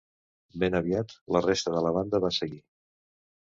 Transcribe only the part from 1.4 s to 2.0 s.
resta de la